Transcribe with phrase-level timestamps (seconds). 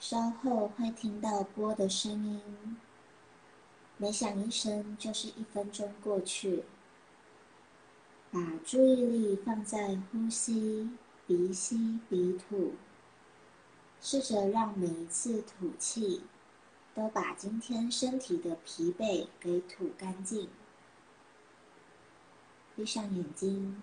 [0.00, 2.78] 稍后会听到波的声音，
[3.98, 6.64] 每响一声就是一分钟过去。
[8.32, 10.88] 把注意力放在呼吸，
[11.26, 12.76] 鼻吸鼻吐，
[14.00, 16.22] 试着让每一次吐气
[16.94, 20.48] 都把今天身体的疲惫给吐干净。
[22.74, 23.82] 闭上眼睛。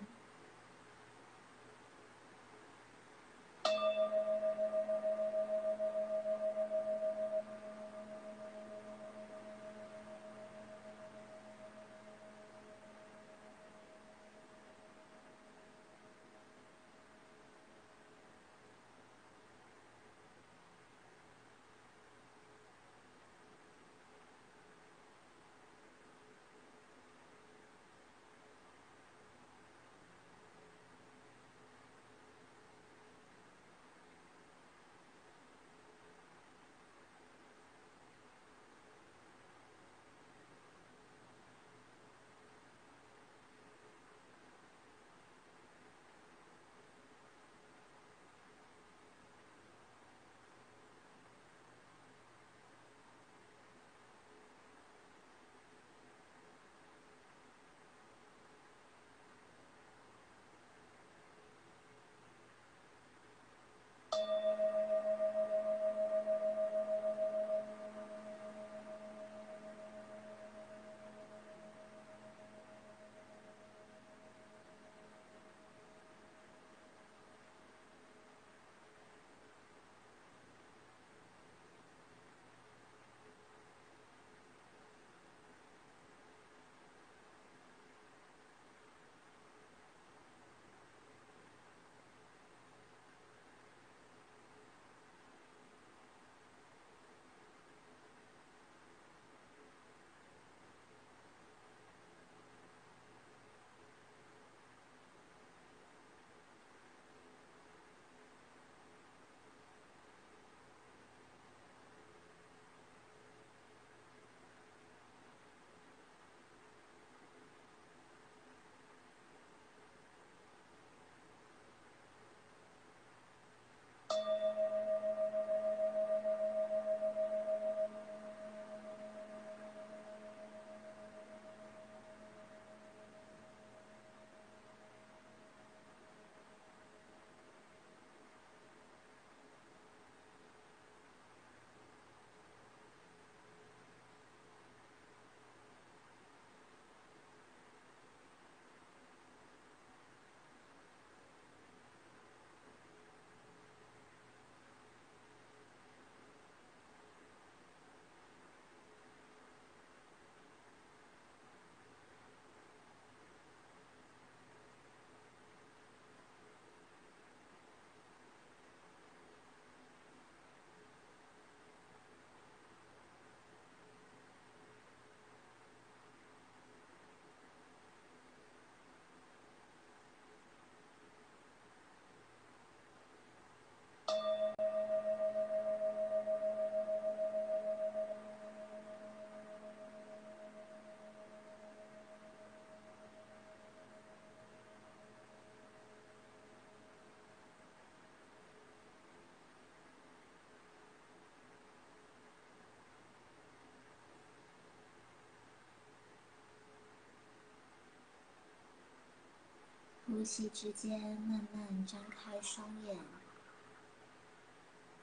[210.28, 212.98] 吸之间，慢慢张开双眼，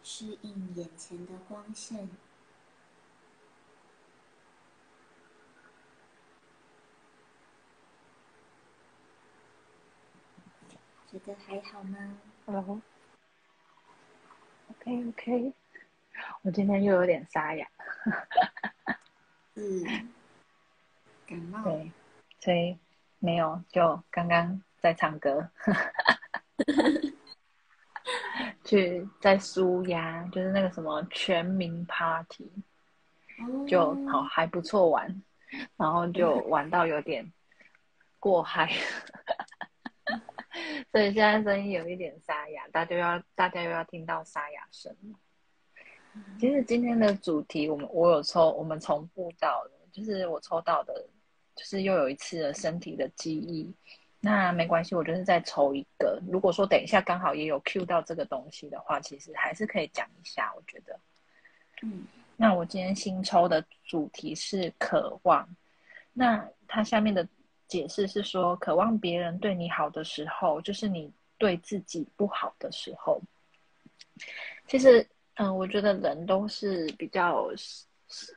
[0.03, 2.07] 适应眼前的光线。
[11.07, 11.97] 觉得还好吗
[12.45, 12.79] ？Hello。
[14.69, 15.53] OK OK。
[16.43, 17.67] 我今天又有点沙哑。
[19.55, 20.07] 嗯。
[21.25, 21.63] 感冒。
[21.63, 21.91] 对。
[22.39, 22.77] 所以
[23.17, 24.61] 没有，就刚刚。
[24.85, 25.49] 在唱歌，
[28.63, 32.47] 去在舒压，就是那个什么全民 Party，
[33.67, 35.23] 就好还不错玩，
[35.75, 37.33] 然后就 玩到有点
[38.19, 38.71] 过嗨，
[40.91, 44.95] 所以现在声音有一点沙哑，大家要大家又要听到沙哑声。
[46.39, 50.93] 其实今天的主题，我们我有抽，我们重复到了，就是我抽到的，
[51.55, 53.73] 就是又有一次的身体的记忆。
[54.25, 56.19] 那没关系，我就是再抽一个。
[56.27, 60.51] 如果说等一下刚好也有 Q 到这个东西的话，其实还是可以讲一下。
[60.55, 60.99] 我觉得
[61.83, 65.47] 嗯，那我今天新抽的主题是渴望。
[66.11, 67.27] 那它下面的
[67.67, 73.21] 解释是说，渴望别人对你好的时候，就是你对自己不好的时候。
[74.67, 77.47] 其实，嗯，我觉得人都是比较，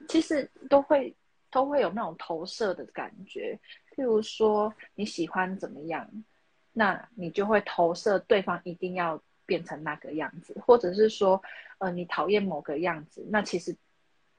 [0.07, 1.17] 其实都会
[1.51, 3.59] 都会有那种投射的感觉。
[3.95, 6.09] 譬如说你喜欢怎么样，
[6.73, 11.43] 那你就会投射对方一定要变成那个样子，或者是说，
[11.79, 13.77] 呃，你讨厌某个样子，那其实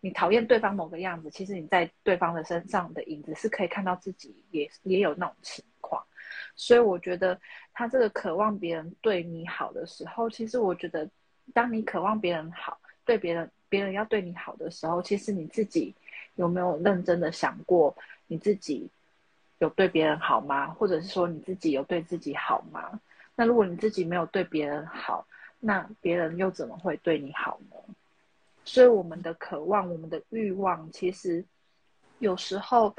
[0.01, 6.03] 你讨厌对方某个样子，其实你在对方的身上的影子是可以看到自己也也有那种情况。
[6.55, 7.39] 所以我觉得
[7.73, 11.09] 他这个渴望别人对你好的时候，其实我觉得。
[11.51, 15.95] 当你渴望别人好，对别人别人要对你好的时候，其实你自己
[16.39, 17.95] 有没有认真的想过，
[18.27, 18.89] 你自己
[19.59, 20.67] 有对别人好吗？
[20.67, 22.99] 或者是说你自己有对自己好吗？
[23.35, 25.27] 那如果你自己没有对别人好，
[25.59, 27.75] 那别人又怎么会对你好呢？
[28.63, 31.43] 所以我们的渴望，我们的欲望，其实
[32.19, 32.95] 有时候。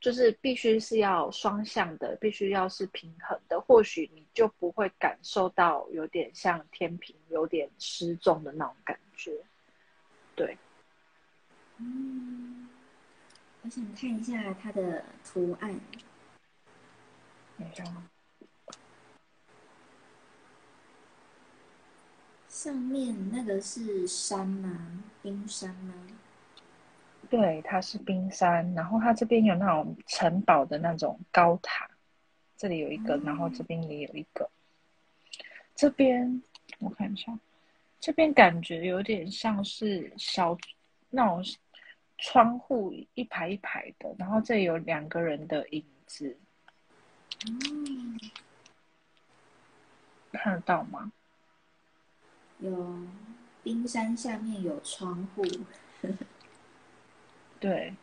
[0.00, 9.30] 就是必须是要双向的，必须要是平衡的，或许你就不会感受到有点像天平有点失重的那种感觉。
[10.34, 10.56] 对，
[11.76, 12.59] 嗯，
[13.62, 15.78] 我想看一下它的图案。
[17.58, 17.84] 等一下，
[22.48, 25.02] 上面那个是山吗？
[25.22, 25.94] 冰山吗？
[27.28, 31.88] 对，它是冰山，然后它这边有那种城堡的那种高塔，
[32.56, 34.50] 这里有一个，然后这边也有一个。
[35.74, 36.42] 这边
[36.78, 37.38] 我看一下，
[38.00, 40.56] 这边感觉有点像是小
[41.10, 41.44] 那种
[42.20, 46.36] 窗户一排一排的，然后这里有两个人的影子。
[47.46, 48.20] 嗯，
[50.32, 51.10] 看得到吗？
[52.58, 52.98] 有，
[53.62, 55.42] 冰山下面有窗户。
[57.58, 57.94] 对，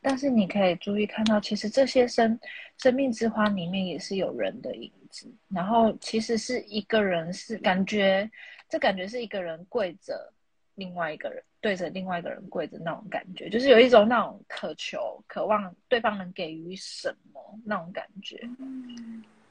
[0.00, 2.38] 但是你可以注意看到，其实这些生
[2.78, 5.28] 生命之花里面也是有人的影子。
[5.48, 8.30] 然后其实是一个人，是感觉
[8.68, 10.32] 这感觉是一个人跪着，
[10.76, 18.48] 另外一个人对着另外一个人跪着那种感觉，就是有一种那种渴求、渴望对方能给予什么那种感觉。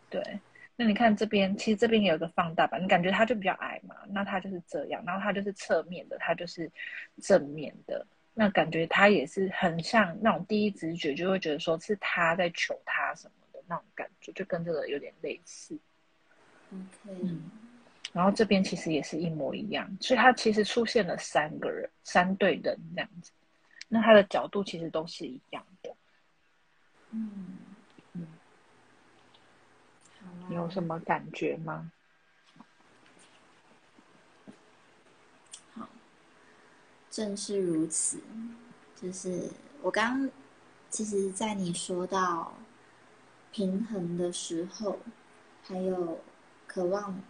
[0.09, 0.39] 对，
[0.75, 6.71] 那你看这边，其实这边也有个放大版，你感觉他就比较矮嘛，那他就是这样，然后他就是侧面的，他就是
[7.21, 8.05] 正面的。
[8.37, 15.77] 那感觉他也是很像那种第一直觉就会觉得说是他在求他什么的那种感觉，就跟这个有点类似。
[16.71, 17.49] OK，嗯，
[18.15, 23.29] 然后这边其实也是一模一样，所以它其实出现了三个人，三对人这样子。
[23.89, 25.93] 那它的角度其实都是一样的。
[27.11, 27.57] 嗯
[28.13, 28.25] 嗯，
[30.47, 31.91] 你有什么感觉吗？
[35.73, 35.89] 好
[37.11, 38.21] 正是如此，
[38.95, 39.51] 就是
[39.81, 40.29] 我刚，
[40.89, 42.53] 其实，在你说到
[43.51, 44.99] 平衡的时候，
[45.63, 46.21] 还有
[46.65, 47.21] 渴望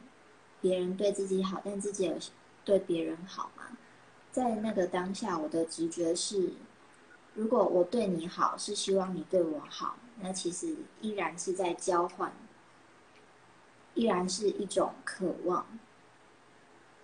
[0.66, 2.18] 别人对自己好，但自己有
[2.64, 3.78] 对别人好嘛？
[4.32, 6.54] 在那个当下，我的直觉是，
[7.36, 12.34] 如果我对你好，是希望你对我好，那其实依然是在交换，
[13.94, 15.68] 依然是一种渴望。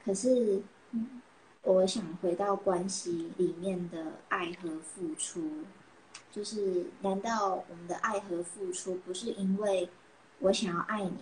[0.04, 0.64] 可是，
[1.62, 5.66] 我想回到关系里面的爱和付出，
[6.31, 9.88] 就是难道我们的爱和付出不是因为
[10.40, 11.19] 我想要爱你，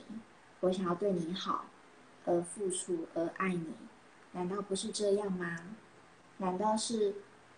[0.62, 1.66] 我想要对你好
[2.30, 3.74] 而付出而爱你？
[4.34, 5.58] 难道不是这样吗？
[6.38, 7.16] 难道是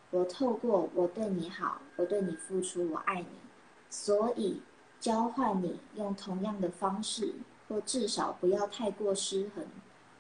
[0.10, 3.28] 我透过我对你好，我对你付出，我爱你，
[3.90, 4.62] 所以
[5.00, 7.34] 交换你用同样的方式，
[7.68, 9.66] 或至少不要太过失衡，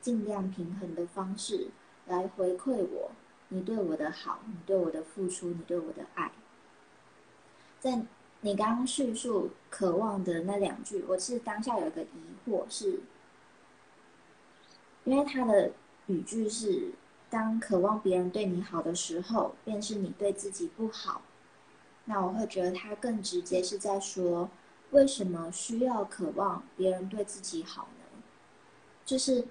[0.01, 1.69] 尽量平衡的方式？
[2.07, 3.11] 来回馈我，
[3.47, 6.31] 你对我的好，你对我的付出，你对我的爱。
[7.79, 8.03] 在
[8.41, 12.07] 你刚刚叙述渴望的那两句，我是当下有个疑
[12.45, 12.99] 惑，是
[15.03, 15.71] 因为他的
[16.07, 16.93] 语句是：
[17.29, 21.21] 当渴望别人对你好的时候，便是你对自己不好。
[22.05, 24.49] 那我会觉得他更直接是在说，
[24.91, 28.21] 为什么需要渴望别人对自己好呢？
[29.05, 29.47] 就是。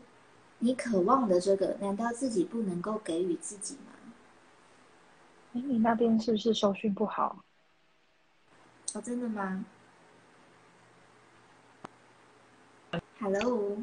[0.62, 3.95] 你渴望的这个，难道自己不能够给予自己吗？
[5.54, 7.42] 哎，你那边是不是收讯不好？
[8.92, 9.64] 哦，真的吗
[13.19, 13.78] ？Hello，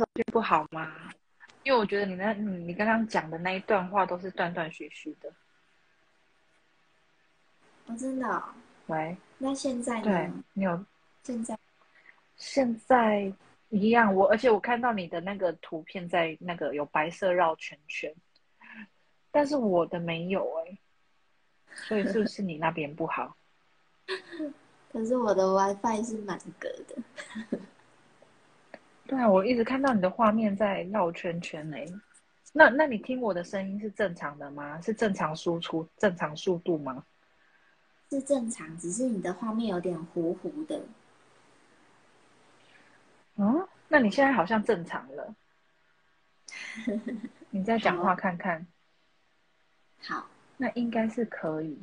[0.00, 0.90] 收讯不好吗？
[1.62, 5.30] 因为我觉得你那，你你刚刚讲的那一段话都是断断续续的。
[7.84, 8.42] 哦，真的。
[8.86, 9.14] 喂。
[9.36, 10.04] 那现在呢？
[10.04, 10.82] 对，你有
[11.22, 11.58] 现在。
[12.36, 13.30] 现在
[13.68, 18.10] 一样，我而且我看到你的那个图片，在那个有白色绕圈圈，
[19.30, 20.78] 但是我的没有哎，
[21.74, 23.36] 所以是不是你那边不好？
[24.90, 27.58] 可是我的 WiFi 是满格的。
[29.10, 31.84] 对啊，我一直看到你的画面在绕圈圈哎，
[32.52, 34.80] 那那你听我的声音是正常的吗？
[34.80, 37.04] 是正常输出、正常速度吗？
[38.08, 40.80] 是正常，只是你的画面有点糊糊的。
[43.34, 45.34] 嗯，那你现在好像正常了。
[47.50, 48.64] 你再讲话看看。
[50.02, 51.76] 好，那应该是可以，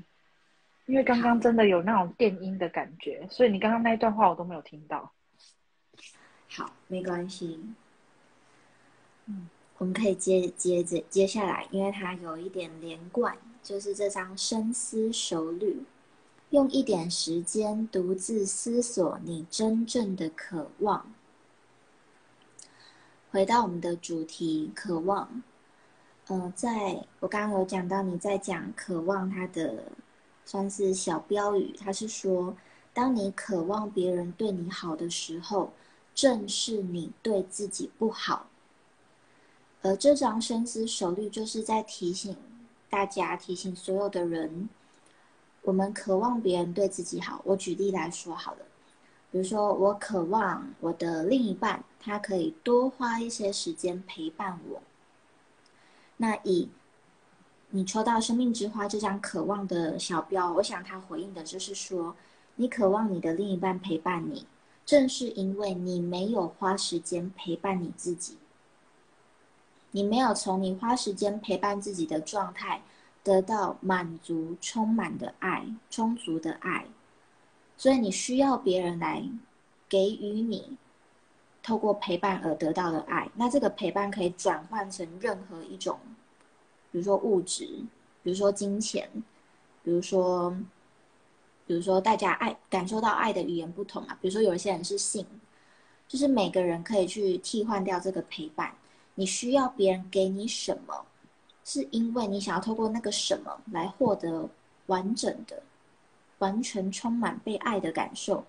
[0.85, 5.11] 因为刚刚真的有那种电音的感觉，所以你刚刚那一段话我都没有听到。
[6.57, 7.59] 好，没关系。
[9.27, 9.47] 嗯，
[9.77, 15.83] 我们可以接接着接下来，因为它有一点连贯，就是这张深思熟虑，
[16.49, 21.13] 用一点时间独自思索你真正的渴望。
[23.29, 25.43] 回到我们的主题，渴望。
[26.25, 29.91] 呃，在我刚刚有讲到，你在讲渴望，它的
[30.43, 32.57] 算是小标语，它是说，
[32.95, 35.71] 当你渴望别人对你好的时候，
[36.17, 38.47] 正是你对自己不好。
[39.83, 42.35] 而这张深思熟虑，就是在提醒
[42.89, 44.67] 大家，提醒所有的人，
[45.61, 47.39] 我们渴望别人对自己好。
[47.45, 48.61] 我举例来说好了。
[49.29, 54.81] 比如说，我渴望我的另一半，他可以多花一些时间陪伴我。
[56.17, 56.69] 那以
[57.69, 62.15] 你抽到生命之花这张渴望的小标，我想他回应的就是说，
[62.55, 64.47] 你渴望你的另一半陪伴你，
[64.87, 68.37] 正是因为你没有花时间陪伴你自己，
[69.91, 72.81] 你没有从你花时间陪伴自己的状态
[73.21, 76.85] 得到满足、充满的爱、充足的爱。
[77.75, 79.29] 所以你需要别人来
[79.89, 80.77] 给予你
[81.61, 83.29] 透过陪伴而得到的爱。
[83.35, 85.99] 那这个陪伴可以转换成任何一种，
[86.93, 87.65] 比如说物质，
[88.23, 89.09] 比如说金钱，
[89.83, 90.55] 比如说，
[91.67, 94.17] 比如说大家爱感受到爱的语言不同啊。
[94.19, 95.23] 比如说有一些人是性，
[96.07, 98.73] 就是每个人可以去替换掉这个陪伴。
[99.13, 101.05] 你需要别人给你什么，
[101.63, 104.49] 是因为你想要透过那个什么来获得
[104.87, 105.61] 完整的。
[106.39, 108.45] 完全充满被爱的感受，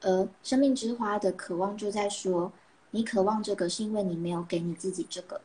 [0.00, 2.50] 而生命之花的渴望就在说：
[2.90, 5.40] 你渴望这个，是因为你没有给你自己这个。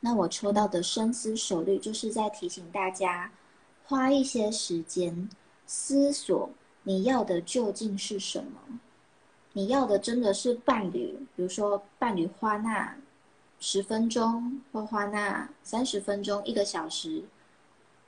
[0.00, 3.30] 那我抽到的深思熟虑，就是在提醒大家，
[3.90, 5.28] 花一些时间
[5.66, 6.48] 思索
[6.84, 8.78] 你要的究竟是什么。
[9.52, 12.96] 你要的真的是伴侣，比如说伴侣花那
[13.58, 17.24] 十分钟，或花那三十分钟、一个小时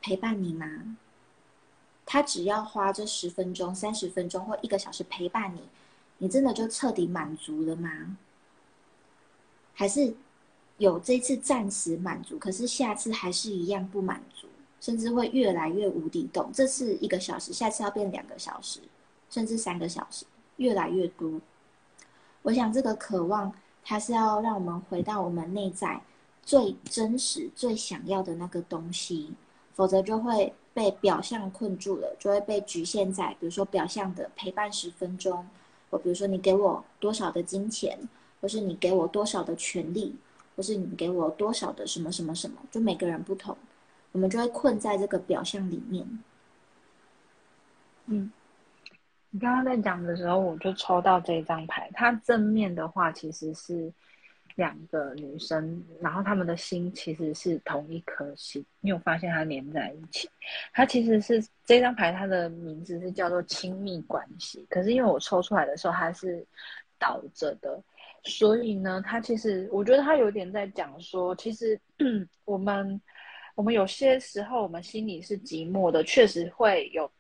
[0.01, 0.97] 陪伴你吗？
[2.07, 5.63] 他只要花这十分钟、三十分钟或一个小时陪伴你，
[6.19, 8.17] 你真的就彻底满足了吗？
[9.75, 10.15] 还是
[10.79, 14.47] 有这次暂时满足，可是下次还是一样不满足，
[14.83, 16.51] 甚至会越来越无底洞？
[16.53, 18.81] 这次一个小时，下次要变两个小时，
[19.31, 21.41] 甚至三个小时，越来越多。
[22.43, 26.03] 我想这个渴望，它是要让我们回到我们内在
[26.43, 29.33] 最真实、最想要的那个东西，
[29.75, 30.53] 否则就会。
[30.75, 35.47] 被表象困住了，就会被局限在，比如说表象的陪伴十分钟，
[35.91, 37.99] 或比如说你给我多少的金钱，
[38.41, 40.17] 或是你给我多少的权利，
[40.57, 43.55] 或是你给我多少的什么什么什么，就每个人不同，
[44.13, 46.07] 我们就会困在这个表象里面。
[48.07, 48.31] 嗯，
[49.31, 53.93] 你刚刚在讲的时候，我就抽到这张牌，它正面的话其实是。
[54.57, 60.29] 两个女生，然后她们的心其实是同一颗心，你有发现它连在一起？
[60.75, 64.67] 它其实是这张牌，它的名字是叫做亲密关系。
[64.69, 66.47] 可是因为我抽出来的时候它是
[66.99, 67.83] 倒着的，
[68.25, 71.81] 所以呢，它其实我觉得它有点在讲说，其实
[72.45, 73.01] 我们
[73.55, 77.11] 我们有些时候我们心里是寂寞的，确实会有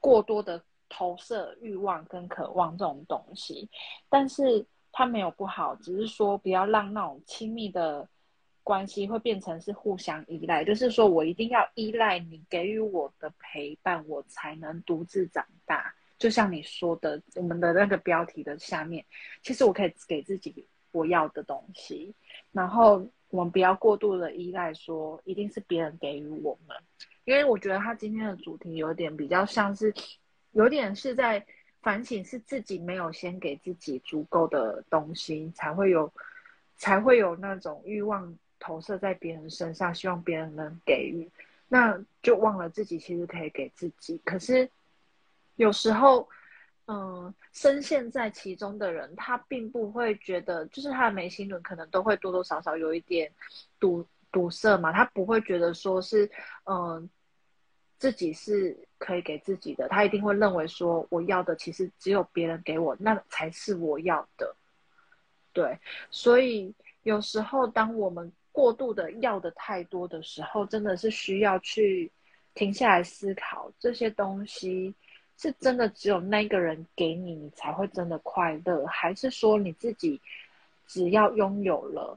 [0.00, 3.68] 过多的投射欲望跟渴望这种东西，
[4.08, 4.66] 但是。
[4.94, 8.06] 它没有不好，只是说不要让那种亲密的
[8.62, 15.94] 关系会变成是互相依赖，就是说我一定要依赖你给予我的陪伴，我才能独自长大。
[16.18, 19.02] 就像你说的，我们的那个标题的下面，
[19.42, 22.14] 其实我可以给自己我要的东西，
[22.52, 26.76] 然后我们不要过度的依赖，说一定是别人给予我们，
[27.24, 29.92] 因为我觉得他今天的主题有点比较像是，
[30.52, 31.44] 有点是在。
[31.82, 36.08] 反省是自己没有先给自己足够的东西，才会有，
[36.76, 41.28] 才会有那种欲望投射在别人身上，希望别人能给予，
[41.66, 44.20] 那就忘了自己其实可以给自己。
[44.24, 44.70] 可是
[45.56, 46.28] 有时候
[46.86, 53.32] 嗯，深陷在其中的人，他并不会觉得，就是他的眉心轮可能都会多多少少有一点
[53.78, 56.28] 堵堵塞嘛，他不会觉得说是，
[56.64, 57.08] 嗯，
[57.98, 64.56] 自己是可以给自己的，他一定会认为说，我要的其实只有别人给我，那才是我要的。
[65.52, 65.78] 对，
[66.10, 66.74] 所以
[67.04, 72.10] 有时候当我们过度的要的太多的时候，真的是需要去
[72.54, 74.92] 停下来思考这些东西。
[75.38, 80.20] 是真的只有那个人给你，你才会真的快乐，还是说你自己
[80.86, 82.16] 只要拥有了，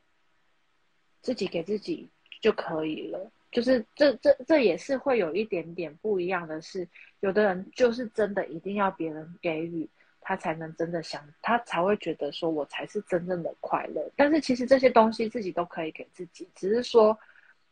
[1.22, 2.08] 自己给自己
[2.40, 3.32] 就可以了？
[3.52, 6.88] 就是这这这也是会有一点点不一样的是，
[7.22, 9.90] 有的人就是真的一定要别人给予，
[10.22, 14.12] 他才能真的想，他才会觉得说我才是真正的快乐。
[14.16, 17.18] 但是其实这些东西自己都可以给自己，只是说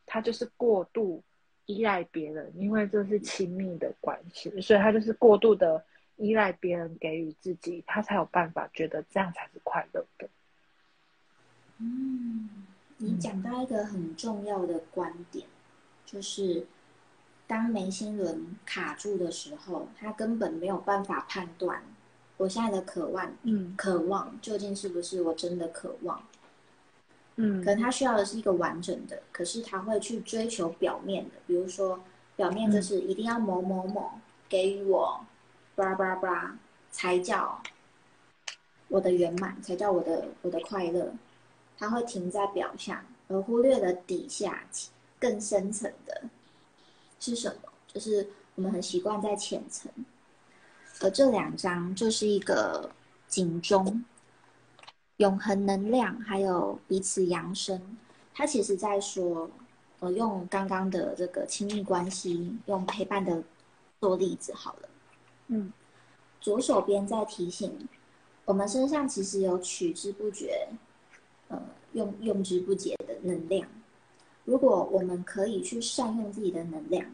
[0.06, 1.22] 他就是过度。
[1.65, 5.84] 依赖别人，因为这是亲密的关系，所以他就是过度的
[6.17, 10.29] 依赖别人给予自己，他才有办法觉得这样才是快乐的。
[11.79, 12.50] 嗯，
[12.98, 15.48] 你讲到一个很重要的观点，
[16.05, 16.65] 就是
[17.48, 21.82] 当眉心轮卡住的时候，他根本没有办法判断
[22.38, 26.24] 我现在的渴望，嗯，渴望究竟是不是我真的渴望。
[27.36, 32.00] 嗯，可能他需要的是一个完整的，可是他会去追求表面的，比如说
[32.36, 34.12] 表面就是一定要某某某
[34.48, 35.25] 给予我，
[35.75, 36.58] 叭叭叭，
[36.92, 37.60] 才叫
[38.88, 41.12] 我的圆满，才叫我的我的快乐。
[41.75, 44.63] 他会停在表象，而忽略了底下
[45.20, 46.22] 更深层的
[47.20, 47.70] 是什么？
[47.88, 49.92] 就是我们很习惯在浅层，
[51.02, 52.92] 而这两张就是一个
[53.28, 54.06] 警钟。
[55.17, 57.79] 永恒能量，还有彼此扬升，
[58.34, 59.50] 他其实在说，
[60.00, 63.43] 我用刚刚的这个亲密关系，用陪伴的
[64.01, 64.89] 做例子好了。
[65.48, 65.72] 嗯，
[66.41, 67.88] 左手边在提醒
[68.46, 70.67] 我们身上其实有取之不绝，
[71.48, 71.62] 呃，
[71.93, 73.67] 用用之不竭的能量。
[74.46, 77.05] 如果我们可以去善用自己的能量，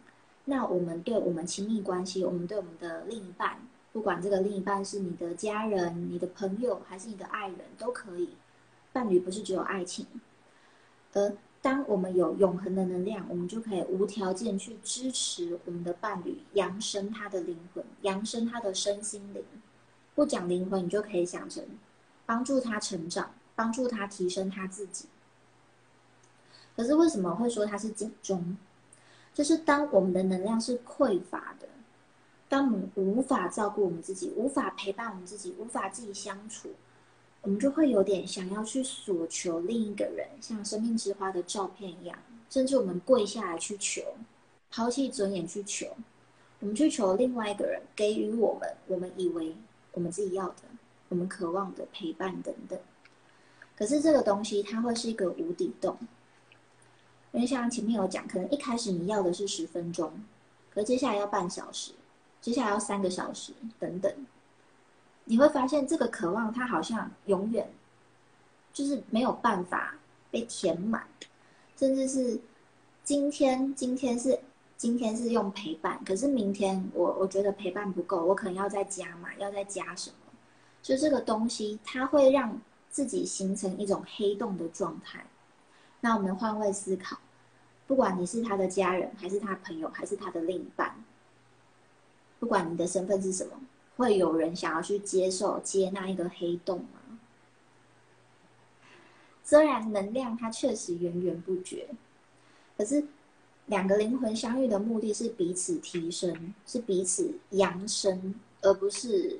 [0.45, 3.60] 那我们对我们亲密关系，我们对我们的另一半。
[3.91, 8.30] 不管这个另一半是你的家人、你的朋友，还是你的爱人，都可以。
[8.91, 10.06] 伴侣不是只有爱情，
[11.13, 19.43] 而当我们有永恒的能量，我们就可以无条件去支持我们的伴侣，扬升他的灵魂，扬升他的身心灵。
[20.15, 21.63] 不讲灵魂，你就可以想成
[22.25, 25.06] 帮助他成长，帮助他提升他自己。
[26.75, 28.58] 可是为什么会说他是警钟？
[29.34, 31.68] 就是当我们的能量是匮乏的。
[32.50, 36.72] 当我们无法照顾我们自己，无法陪伴我们自己，无法自己相处，
[37.44, 42.18] 我们就会有点想要去索求另一个人，像生命之花的照片一样，
[42.50, 44.02] 甚至我们跪下来去求，
[44.72, 45.96] 抛弃尊严去求，
[46.60, 49.56] 我们去求另外一个人给予我们我们以为
[49.94, 50.64] 我们自己要的，
[51.10, 52.80] 我们渴望的陪伴等等。
[53.78, 55.96] 可是这个东西它会是一个无底洞，
[57.32, 60.12] 因为像前面有讲，可能一开始你要的是十分钟，
[60.72, 61.92] 可接下来要半小时。
[62.41, 64.13] 接下来要三个小时等等，
[65.25, 67.69] 你会发现这个渴望它好像永远
[68.73, 69.95] 就是没有办法
[70.32, 71.06] 被填满，
[71.75, 72.39] 甚至是
[73.04, 74.39] 今天今天是
[74.78, 80.15] 今天是用陪伴，可是明天我我觉得陪伴不够，我可能要再加嘛，要再加什么？
[80.82, 82.58] 就这个东西它会让
[82.89, 85.25] 自己形成一种黑洞的状态。
[85.99, 87.17] 那我们换位思考，
[87.86, 90.95] 不管你是他的家人，还是他朋友，还是他的另一半。
[92.39, 93.52] 不管你的身份是什么，
[93.97, 97.19] 会有人想要去接受、接纳一个黑洞吗？
[99.43, 101.89] 虽然能量它确实源源不绝，
[102.78, 103.04] 可是
[103.65, 109.39] 两个灵魂相遇的目的是彼此提升，是彼此扬升，而不是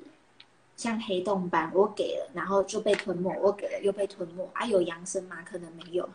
[0.76, 4.48] 像黑洞般我给了，然后就被吞没；我给了又被吞没。
[4.52, 5.42] 啊，有扬升吗？
[5.42, 6.08] 可能没有。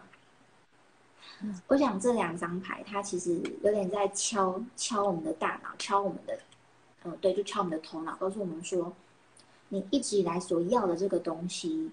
[1.67, 6.37] 我想这两张牌，它其实有点在敲敲我们的大脑，敲我们的。
[7.05, 8.91] 嗯，对，就敲我们的头脑，告诉我们说，
[9.69, 11.91] 你一直以来所要的这个东西，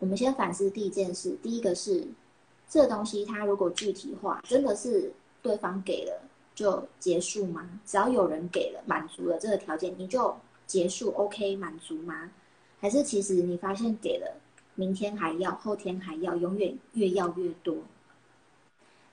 [0.00, 1.38] 我们先反思第一件事。
[1.40, 2.06] 第一个是，
[2.68, 6.20] 这东西它如果具体化，真的是对方给了
[6.54, 7.80] 就结束吗？
[7.86, 10.36] 只要有人给了，满足了这个条件，你就
[10.66, 12.30] 结束？OK，满足吗？
[12.80, 14.36] 还是其实你发现给了，
[14.74, 17.76] 明天还要，后天还要，永远越要越多？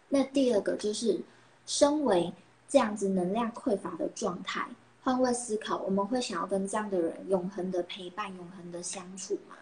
[0.10, 1.21] 那第二个就是，
[1.65, 2.34] 身为
[2.67, 4.67] 这样子能量匮乏的状态。
[5.08, 9.56] 换位思考，我们会想要跟这样的人永恒的陪伴、永恒的相处吗？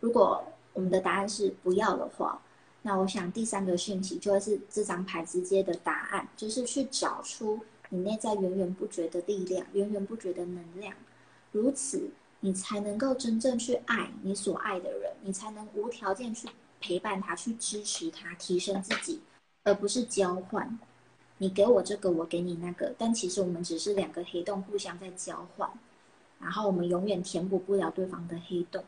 [0.00, 2.42] 如果我们的答案是不要的话，
[2.82, 10.92] 那我想第三个讯息就会是这张牌直接的答案，就是去找出你内在源源不绝的力量、源源不绝的能量，
[11.52, 16.48] 如此，你才能够真正去爱你所爱的人，你才能无条件去
[16.80, 19.20] 陪伴他，去支持他，提升自己，
[19.62, 20.76] 而不是交换。
[21.42, 25.70] 你给我这个，我给你那个，但其实我们只是两个黑洞互相在交换，
[26.38, 28.84] 然后我们永远填补不了对方的黑洞。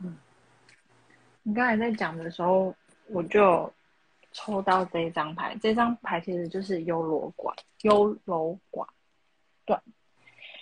[0.00, 0.16] 嗯，
[1.44, 2.74] 你刚才在讲的时候，
[3.06, 3.72] 我就
[4.32, 8.84] 抽到这张牌，这张牌其实就是优柔寡优柔寡
[9.64, 9.80] 断。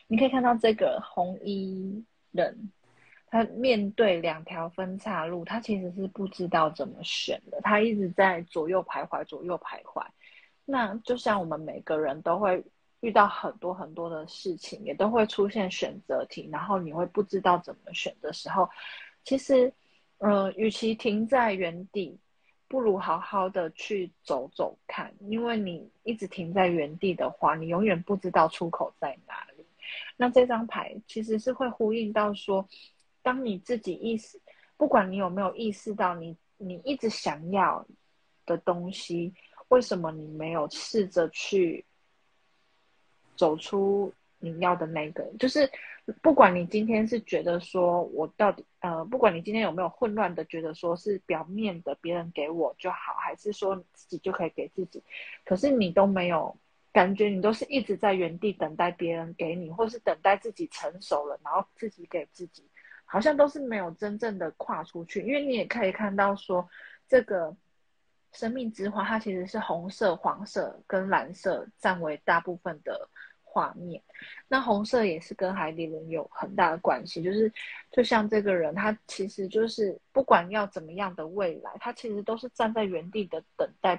[0.09, 2.71] 你可以看到这个红衣人。
[3.29, 10.05] 他面对两条分岔路，他其实是不知道怎么选的，他一直在左右徘徊，左右徘徊。
[10.65, 12.65] 那就像我们每个人都会
[13.01, 18.69] 遇到很多很多的事情，也都会出现选择题，然后你会不知道怎么选的时候，
[19.25, 19.73] 其实，
[20.19, 22.17] 嗯，与其停在原地，
[22.69, 29.67] 不如好好的去走走看，因为你一直停在原地的话，你永远不知道出口在哪里。
[30.17, 32.65] 那这张牌其实是会呼应到说。
[33.27, 34.41] 当你自己意识，
[34.77, 37.85] 不管你有没有意识到，你你一直想要
[38.47, 39.35] 的东西，
[39.67, 41.85] 为什么你没有试着去
[43.35, 45.25] 走出你要的那个？
[45.41, 45.69] 就是
[46.23, 55.03] 不管你今天是觉得说我到底呃，不管你今天有没有混乱的觉得说是表面的别人给我就好，还是说自己就可以给自己，
[55.45, 56.57] 可是你都没有
[56.93, 62.63] 感觉，你都是一直在原地等待别人给你，或是等待自己成熟了，然后自己给自己。
[63.07, 66.69] 好像都是没有真正的跨出去，因为你也可以看到说，
[67.09, 67.57] 这个
[68.33, 73.09] 生命之花它其实是红色、黄色跟蓝色占为大部分的
[73.43, 74.03] 画面。
[74.49, 77.51] 那红色也是跟海底人有很大的关系，就是
[77.91, 83.97] 就像这个人，他其实就是不管要怎么样的未来，他其实都是站在原地的等待，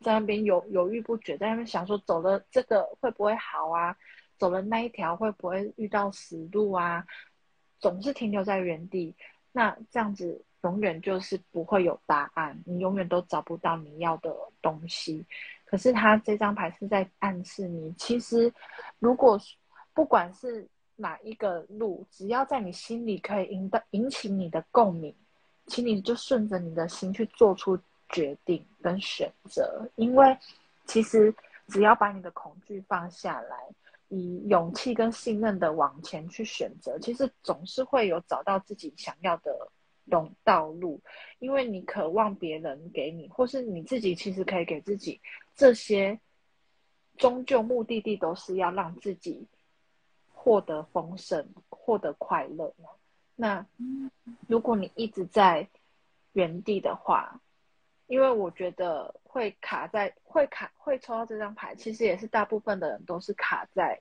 [0.00, 3.96] 在那边犹犹豫不决，在那边想说走了这个会不会好啊？
[4.36, 7.06] 走了那一条会不会遇到死路啊？
[7.84, 9.14] 总是停留在原地，
[9.52, 15.22] 那这样子永远就是不会有答案，你永远都找不到你要的东西。
[15.66, 18.50] 可是他这张牌是在暗示你，其实
[18.98, 19.38] 如果
[19.92, 20.66] 不管是
[20.96, 25.14] 哪一个路，只要在你心里可以引到引起你的共鸣，
[25.66, 30.34] 请你就顺着你的心去做出决定跟选择，因为
[30.86, 31.34] 其实
[31.68, 33.58] 只要把你的恐惧放下来。
[34.14, 39.50] 以勇气跟信任的往前去选择，其实总是会有找到自己想要的
[40.08, 41.00] 道道路，
[41.40, 45.20] 因为你渴望别人给你，或是你自己其实可以给自己
[45.56, 46.20] 这些，
[47.16, 49.48] 终究目的地都是要让自己
[50.32, 52.90] 获得丰盛、获得快乐嘛。
[53.34, 53.66] 那
[54.46, 55.68] 如果你一直在
[56.34, 57.40] 原地的话，
[58.06, 64.00] 因为我觉得会卡在会卡会抽到这张牌，其实也是大部分的人都是卡在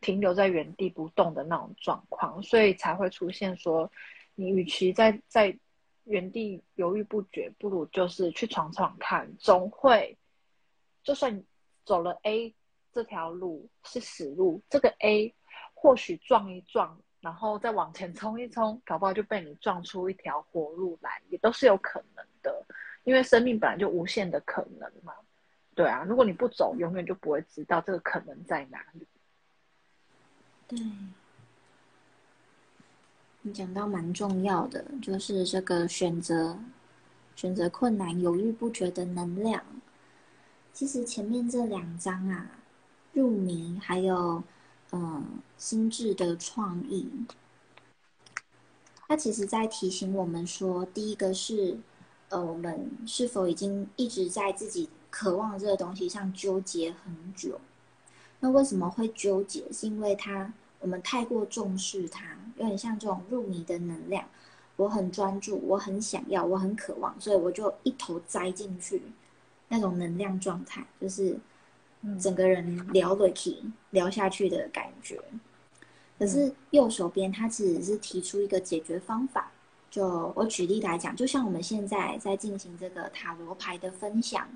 [0.00, 3.90] 停留在原地不动的那种状况，所以才会出现说，
[4.34, 5.56] 你与其在在
[6.04, 10.16] 原地犹豫不决，不如就是去闯闯看，总会
[11.04, 11.44] 就算你
[11.84, 12.54] 走了 A
[12.92, 15.34] 这条路是死路，这个 A
[15.74, 22.66] 或许撞一撞，然后再往前冲一冲，搞不好就被你撞出一条活路来，也都是有可能的。
[23.04, 25.12] 因为生命本来就无限的可能嘛，
[25.74, 29.04] 对啊，如果你不走，永远就不会知道这个可能在哪里。
[30.68, 30.78] 对，
[33.40, 36.56] 你讲到蛮重要的，就是这个选择，
[37.34, 39.64] 选择困难、犹豫不决的能量。
[40.72, 42.50] 其实前面这两章啊，
[43.12, 44.44] 入迷还有
[44.92, 47.10] 嗯心智的创意，
[49.08, 51.78] 它其实在提醒我们说，第一个是。
[52.32, 57.60] 呃，我们是否已经一直在自己渴望这个东西上纠结很久？
[58.40, 59.70] 那为什么会纠结？
[59.70, 62.24] 是因为它我们太过重视它，
[62.56, 64.24] 有点像这种入迷的能量。
[64.76, 69.02] 我很专注，我很想要，我很渴望，所以我就一头栽进去，
[69.68, 71.38] 那种能量状态，就是
[72.18, 75.20] 整个人聊了起聊下去的感觉。
[76.18, 79.52] 可是右手边，他其实是提出一个解决方法。
[79.92, 84.48] 就我举例来讲，就像我们现在在进行这个塔罗牌的分享，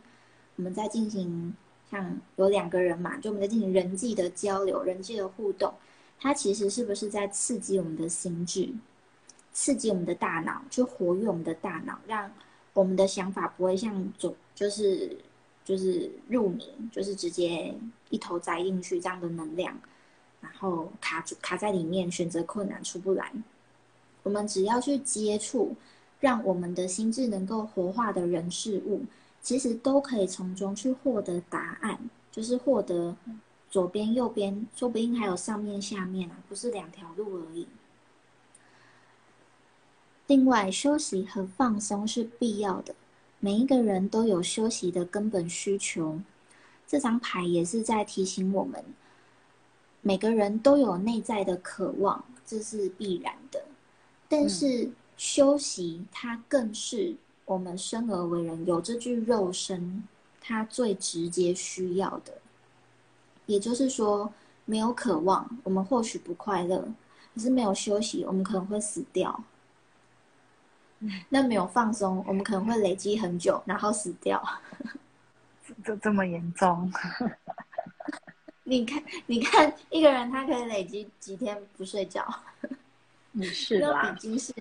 [0.57, 1.55] 我们在进行
[1.90, 5.75] 像有两个人嘛，就我们在进行人际的交流、人际的互动，
[6.18, 8.66] 它其实是不是在刺激我们的心智，
[9.53, 12.33] 刺激我们的大脑，就活跃我们的大脑，让
[12.72, 15.14] 我们的想法不会像总就是
[15.66, 17.75] 就是入迷，就是直接
[18.09, 19.79] 一头栽进去这样的能量，
[20.40, 23.31] 然后卡住卡在里面，选择困难出不来。
[24.27, 25.77] 我们只要去接触，
[26.19, 29.05] 让我们的心智能够活化的人事物，
[29.41, 33.15] 其实都可以从中去获得答案，就是获得
[33.71, 37.69] 左边、右边，说不定还有上面、下面啊，不是两条路而已。
[40.27, 42.97] 另外，休息和放松是必要的，
[43.39, 46.21] 每一个人都有休息的根本需求。
[46.85, 48.85] 这张牌也是在提醒我们，
[50.03, 53.62] 每个人都有内在的渴望，这是必然的。
[54.29, 60.03] 但是休息，它更是我们生而为人有这具肉身，
[60.41, 62.39] 它最直接需要的。
[63.47, 64.33] 也就是说，
[64.65, 66.81] 没有渴望，我们或许不快乐；
[67.35, 69.45] 可是没有休息，我们可能会死掉。
[71.29, 74.43] 那没有放松，我们可能会累积很久，然后死掉。
[75.85, 76.93] 这这么严重？
[78.65, 82.27] 你看，你看，一个人他可以累积几天不睡觉？
[83.37, 84.55] 也是啦，比金世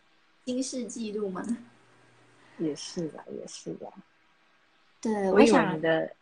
[0.44, 1.44] 金世纪录吗？
[2.58, 3.92] 也是啦，也是啦。
[5.02, 6.16] 对，我以为你的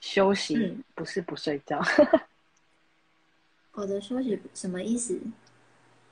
[0.00, 1.82] 休息不是不睡觉。
[3.72, 5.20] 我的休息什么意思？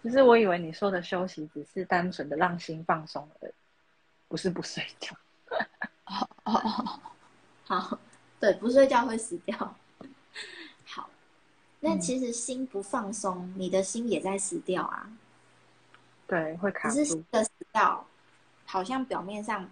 [0.02, 3.52] 就是我以为你说的休息只是单纯的让心放松而已，
[4.28, 5.16] 不是不睡觉。
[6.04, 7.00] 哦哦哦，
[7.64, 7.98] 好。
[8.40, 9.56] 对，不睡觉会死掉。
[10.84, 11.08] 好，
[11.80, 15.10] 那其实心不放松，你的心也在死掉啊。
[16.26, 16.96] 对，会卡住。
[16.96, 18.06] 只是的死掉，
[18.66, 19.68] 好像表面上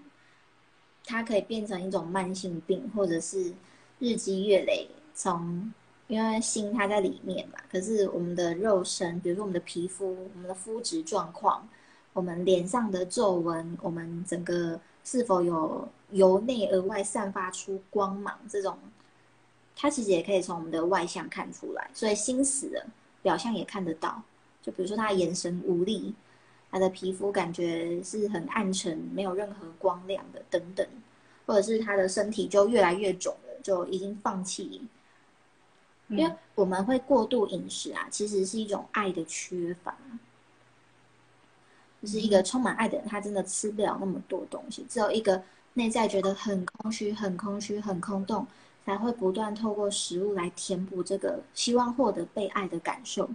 [1.05, 3.53] 它可以变成一种慢性病，或者是
[3.99, 4.89] 日积月累。
[5.15, 5.73] 从
[6.09, 11.69] 因为心它在里面嘛，可是我们的肉身，比如说我们的皮肤、我们的肤质状况、
[12.13, 15.89] 我们脸上的皱纹，我们整个是否有。
[16.13, 18.77] 由内而外散发出光芒，这种，
[19.75, 21.89] 它其实也可以从我们的外向看出来。
[21.95, 22.87] 所以心死了，
[23.23, 24.23] 表象也看得到。
[24.63, 26.15] 就比如说他眼神无力，
[26.73, 30.85] 他的皮肤感觉是很暗沉，没有任何光亮的等等，
[31.47, 34.83] 或者是他的身体就越来越肿了，就已经放弃。
[36.09, 39.97] 因为我们会过度饮食啊，其实是一种爱的缺乏。
[42.03, 45.41] 就是一个充满爱的人，他真的吃不了那么多东西，只有一个。
[45.75, 48.47] 内在觉得很空虚、很空虚、很空洞，
[48.85, 53.27] 才会不断透过食物来填补这个希望获得被爱的感受。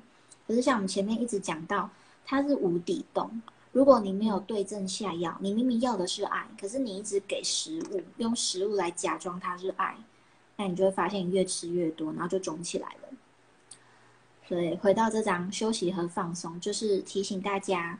[0.45, 1.89] 可是像我们前面一直讲到，
[2.27, 3.41] 它是无底洞。
[3.71, 9.95] 如果你没有对症下药，你明明要的是爱，可是你一直给食物，用食物来假装它是爱，
[10.57, 13.17] 那你就会发现越吃越多，然后就肿起来了。
[14.45, 17.97] 所以回到这张休息和放松，就是提醒大家。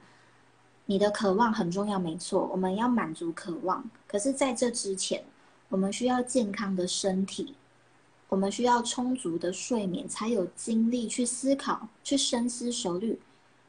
[0.90, 3.84] 你的渴望很重要，没错，我们要满足渴望。
[4.08, 5.22] 可是，在这之前，
[5.68, 7.56] 我们需要健康的身体，
[8.30, 13.20] 我们需要充足的睡眠，才有精力去思考、去深思熟虑。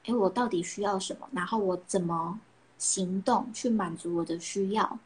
[0.09, 1.29] 诶，我到底需要什么？
[1.33, 2.41] 然后我怎么
[2.79, 4.99] 行动去满足我的需要？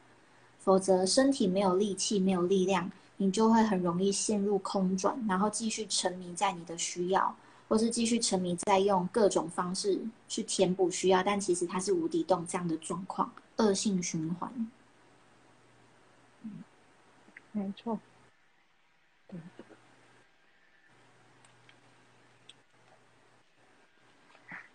[0.60, 7.34] 否则，身体没有力气、没有力量，你就会很容易陷入空转，然后继续沉迷在你的需要。
[7.68, 14.68] 或是继续沉迷在用各种方式去填补需要，但其实它是无底洞这样的状况，恶性循环。
[17.52, 17.98] 没错。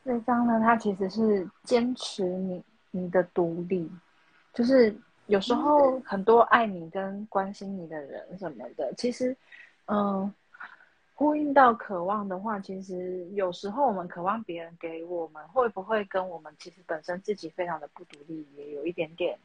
[0.08, 3.92] 这张呢，它其实是坚持你你的独立，
[4.54, 9.36] 就是有时候很多爱你跟关心你的人什么的，其实，
[9.88, 10.34] 嗯。
[11.20, 19.36] 呼应到渴望的话，其实有时候我们渴望别人给我们，会不会跟我们其实本身自己非常的不独立，也有一点点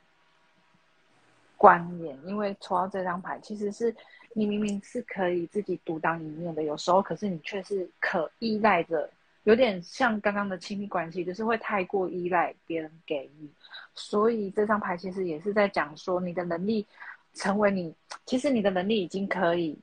[1.56, 2.14] 关联？
[2.26, 3.96] 因为抽到这张牌，其实是
[4.34, 9.08] 你明明是可以自己独当一面的，有时候可是你却是可依赖着，
[9.44, 13.50] 有点像刚刚的亲密关系，就是会太过依赖别人给予。
[13.94, 16.86] 所以这张牌其实也是在讲说，你的能力
[17.34, 17.94] 成为你，
[18.26, 19.78] 其实你的能力已经可以。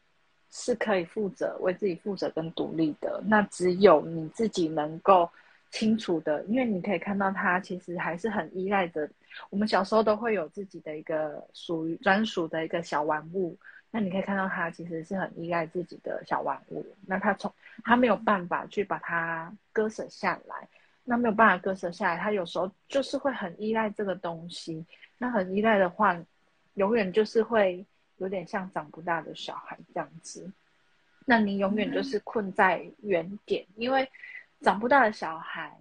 [0.51, 3.21] 是可以负责、为自己负责跟独立的。
[3.27, 5.29] 那只有你自己能够
[5.69, 9.07] 清楚的，因为你可以看到他其实还是很依赖着。
[9.51, 13.55] 我们小时候都会有自己的一个属于专属的一个小玩物。
[13.91, 16.85] 那你可以看到他其实是很依赖自己的小玩物。
[17.07, 20.67] 那他从他没有办法去把它割舍下来。
[21.03, 24.85] 那没有办法割舍下来，他有时候就是会很依赖这个东西。
[25.17, 26.19] 那很依赖的话，
[26.75, 27.85] 永远就是会。
[28.19, 30.51] 有点像长不大的小孩这样子，
[31.23, 34.11] 那你永远就是困在原点，因为
[34.59, 35.73] 长不大的小孩，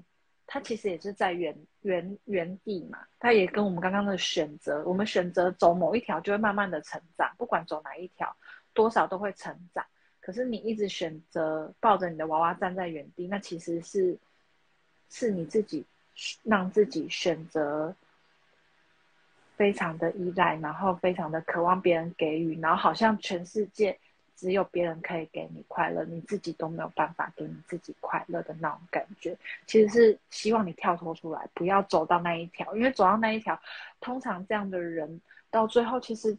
[0.48, 2.98] 他其实也是在原原原地嘛。
[3.20, 8.34] 他也跟我们刚刚的选择，我们选择走某一条，就会慢慢的成长，不管走哪一条，
[8.74, 9.86] 多少都会成长。
[10.20, 14.18] 可是你一直选择抱着你的娃娃站在原地，那其实是
[15.08, 15.84] 是你自己
[16.42, 17.94] 让自己选择。
[19.58, 23.98] 非常的依赖，然后非常的渴望别人给予，然后好像全世界
[24.38, 29.36] 只有别人可以给你快乐，你自己都没有办法给你自己快乐的那种感觉。
[29.66, 33.60] 其实是希望你跳脱出来，不要走到那一条，因为走到那一条，
[34.00, 35.20] 通常这样的人
[35.50, 36.38] 到最后其实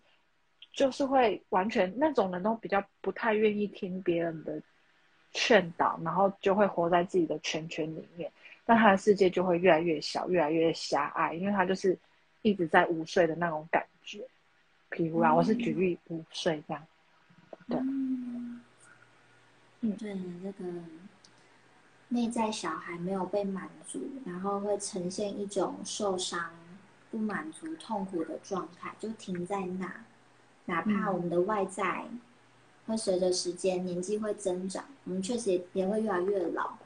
[0.72, 4.62] 就是会完全那种人都比较不太愿意听别人的
[5.34, 8.32] 劝导，然后就会活在自己的圈圈里面，
[8.66, 12.00] 那他的世界就会越来越小，越来越狭隘，因为他就是
[12.44, 14.26] 一直在午睡的那种感觉。
[14.90, 16.82] 譬如啊，我是举例午睡这样。
[17.70, 17.78] 对，
[19.82, 20.66] 嗯，对，那个
[22.10, 26.52] 内在小孩没有被满足，然后会呈现一种受伤、
[27.12, 30.04] 不满足、痛苦的状态，就停在那。
[30.66, 32.06] 哪怕我们的外在
[32.86, 36.78] 会随着时间年纪会增长，我们确实也也会越来越老，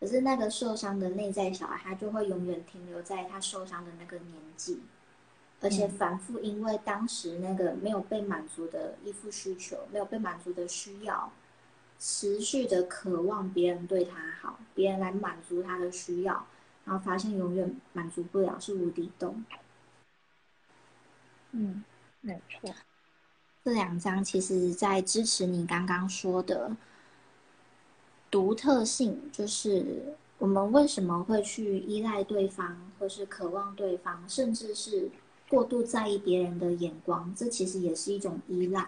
[0.00, 4.80] 可是那个受伤的内在小孩，他就会永远停留在他受伤的那个年纪。
[5.60, 11.32] 而且反复，因为当时那个没有被满足的依附需求，没有被满足的需要，
[11.98, 16.46] 持续的渴望别人对他好，别人来满足他的需要，
[16.84, 19.44] 然后发现永远满足不了，是无底洞。
[21.50, 21.82] 嗯，
[22.20, 22.72] 没错。
[23.64, 26.76] 这两张其实在支持你刚刚说的
[28.30, 35.10] 独特性，就是我们为什么会去依赖对方，或是渴望对方，甚至是。
[35.48, 38.86] 过度在意别人的眼光，这其实也是一种依赖。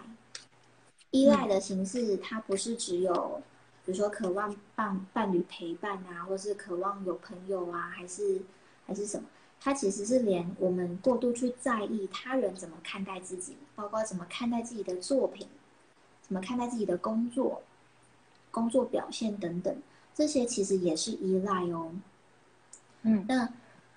[1.11, 3.43] 依赖的形式，它不是只有，
[3.85, 8.43] 比如说渴望伴伴侣陪伴啊，或是渴望有朋友啊，还是
[8.87, 9.27] 还是什么？
[9.59, 15.49] 它其实是连我们过度去在意他人怎么看待自己，包括怎么看待自己的作品，
[16.23, 17.63] 怎么看待自己的工作、
[18.51, 19.75] 工作表现等等，
[20.15, 21.93] 这些其实也是依赖哦。
[23.03, 23.49] 嗯，那。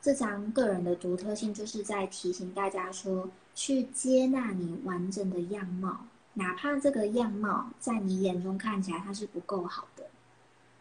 [0.03, 5.97] 这张个人的独特性，就是在提醒大家说，去接纳你完整的样貌，
[6.33, 10.03] 哪怕这个样貌在你眼中看起来它是不够好的。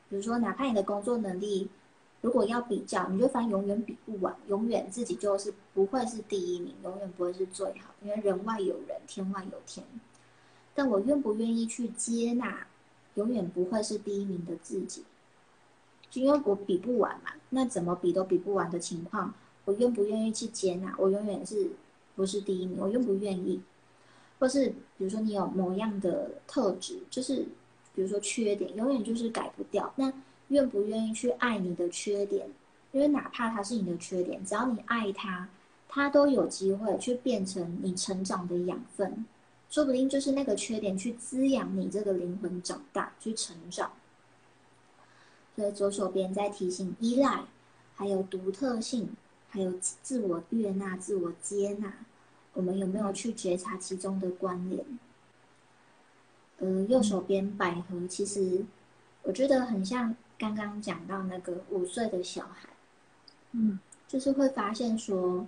[0.08, 1.70] 比如说，哪怕你的工作能力，
[2.20, 9.86] 如果要比较，你就发现永远比不完，永远自己就是不会是第一名，永远不会是最好，因为人外有人，天外有天。
[10.74, 12.66] 但我愿不愿意去接纳，
[13.14, 15.04] 永远不会是第一名的自己？
[16.14, 19.32] 因为我比不完嘛，那怎么比都比不完的情况，
[19.64, 20.94] 我愿不愿意去接纳？
[20.98, 21.70] 我永远是
[22.14, 22.78] 不是第一名？
[22.78, 23.60] 我愿不愿意？
[24.38, 27.46] 或是比如说你有某样的特质，就是
[27.94, 29.92] 比如说缺点，永远就是改不掉。
[29.96, 30.12] 那
[30.48, 32.48] 愿不愿意去爱你的缺点？
[32.90, 35.48] 因为哪怕它是你的缺点，只要你爱它，
[35.88, 39.24] 它都有机会去变成你成长的养分，
[39.70, 43.92] 说不定就是那个缺点去滋养你这个灵魂长大，去成长。
[45.54, 47.44] 所以左手边在提醒依赖，
[47.94, 49.10] 还有独特性，
[49.50, 51.92] 还有自我悦纳、自我接纳，
[52.54, 54.82] 我们有没有去觉察其中的关联？
[56.56, 58.64] 呃，右手边百合，其实
[59.24, 62.70] 我觉得很像刚刚讲到那个五岁的小孩，
[63.50, 65.46] 嗯，就是会发现说，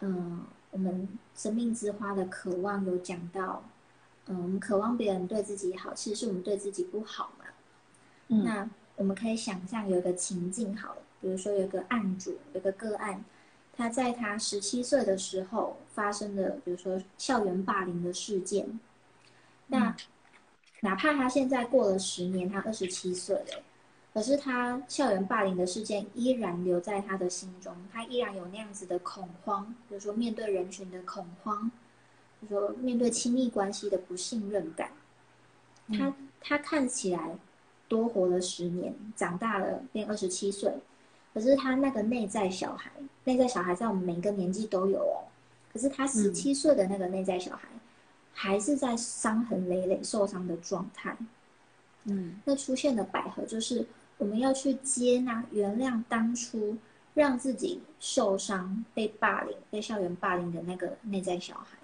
[0.00, 3.64] 嗯，我们生命之花的渴望有讲到，
[4.26, 7.46] 嗯，我们渴望别人对自己好，其实是我们对自己不好嘛，
[8.28, 8.68] 嗯，那。
[8.96, 13.22] 我们可以想象有一个情境，好了，比如说有个案主，有个个案，
[13.76, 18.80] 他在他十七岁的时候发生的，比如说校园霸凌的事件。
[19.66, 19.94] 那
[20.80, 23.62] 哪怕他现在过了十年，他二十七岁了，
[24.14, 31.70] 可是他校园霸凌的事件依然留在他的心中，他依然有那样子的恐慌，比如说面对人群的恐慌，
[32.40, 34.90] 比如说面对亲密关系的不信任感。
[35.88, 37.36] 他他看起来。
[37.88, 40.72] 多活了十年，长大了变二十七岁，
[41.32, 42.90] 可是他那个内在小孩，
[43.24, 45.24] 内在小孩在我们每个年纪都有哦。
[45.72, 47.68] 可是他十七岁的那个内在小孩，
[48.32, 51.16] 还是在伤痕累累、受伤的状态。
[52.04, 53.86] 嗯，那出现的百合就是
[54.18, 56.76] 我们要去接纳、原谅当初
[57.14, 61.76] 让自己受伤、被霸凌、被校园霸凌的那个内在小孩。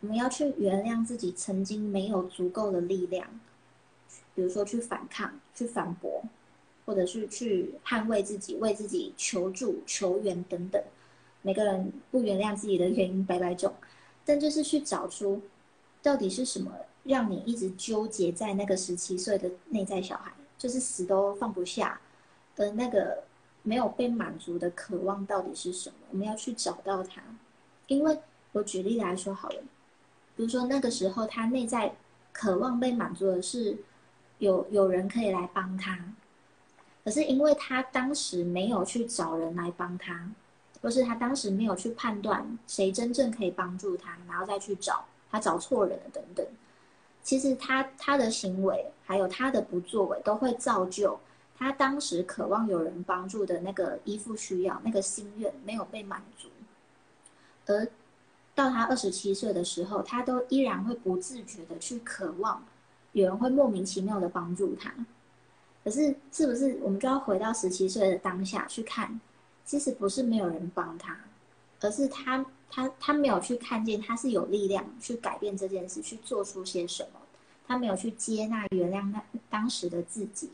[0.00, 3.26] 我们要去原谅自己曾经没有足够的力量。
[4.40, 6.24] 比如说去反抗、去反驳，
[6.86, 10.82] 或者是去捍卫自己、为自己求助、求援等等。
[11.42, 13.74] 每个人不原谅自己的原因百百种，
[14.24, 15.42] 但就是去找出
[16.02, 16.72] 到底是什么
[17.04, 22.00] 让你一直纠结在那个十七岁的内在小孩，就是死都放不下
[22.56, 23.24] 的那个
[23.62, 25.96] 没有被满足的渴望到底是什么？
[26.12, 27.20] 我们要去找到它。
[27.88, 28.18] 因为
[28.52, 29.60] 我举例来说好了，
[30.34, 31.94] 比如说那个时候他内在
[32.32, 33.76] 渴望被满足的是。
[34.40, 35.96] 有有人可以来帮他，
[37.04, 40.30] 可是因为他当时没有去找人来帮他，
[40.82, 46.44] 或是他当时没有去判断谁真正可以帮助他，然后再去找他找错人了等等，
[47.22, 51.20] 其实他他的行为还有他的不作为，都会造就
[51.56, 56.48] 他当时渴望有人帮助的那个依附需要、那个心愿没有被满足，
[57.66, 57.86] 而
[58.54, 62.64] 到他二十七岁的时候，他都依然会不自觉的去渴望
[63.12, 64.92] 有人会莫名其妙的帮助他。
[65.82, 69.20] 可是，是不是我们就要回到十七岁的当下去看？
[69.64, 71.16] 其实不是没有人帮他，
[71.80, 77.20] 而是他他他没有去看见他是有力量去改变这件事，去做出些什么。
[77.66, 80.50] 他没有去接纳、原谅那当时的自己，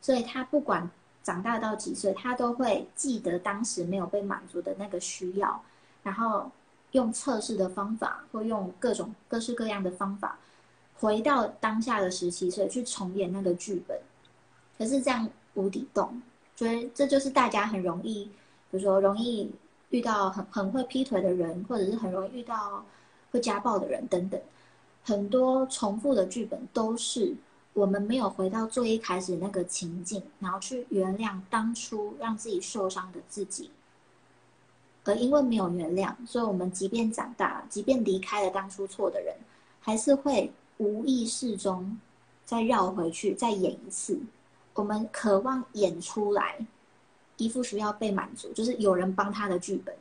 [0.00, 0.90] 所以他不管
[1.22, 5.62] 长大到几岁，他都会记得当时没有被满足的那个需要，
[6.02, 6.50] 然后
[6.90, 10.40] 用测试的方法，或用各种各式各样的方法，
[11.00, 13.98] 回到当下的十七岁去重演那个剧本。
[14.78, 16.22] 可是这样无底洞，
[16.54, 18.24] 所以这就是大家很容易，
[18.70, 19.50] 比如说容易
[19.90, 22.84] 遇到很很会劈腿的人，或者是很容易遇到
[23.30, 24.40] 会家暴的人等等。
[25.02, 27.34] 很多重复的剧本都是
[27.72, 33.70] 我们没有回到最一开始那个情境，然后去原谅当初让自己受伤的自己，
[35.04, 39.34] 而因为没有原谅，所以我们即便长大，即便离开了当初错的人，
[39.80, 40.50] 还是会
[40.80, 41.98] 无意识中
[42.46, 44.18] 再绕回去，再演一次。
[44.72, 46.56] 我们渴望演出来，
[47.36, 49.94] 一副需要被满足，就是有人帮他的剧本，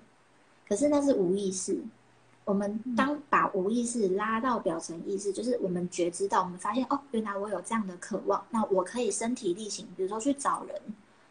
[0.68, 1.78] 可是那是无意识。
[2.46, 10.82] 我们当把无意识拉到表层意识，就是我们觉知到，我们发现哦，原来我有这样的渴望，那我可以身体力行，比如说去找人，